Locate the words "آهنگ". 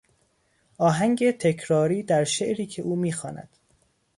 0.77-1.31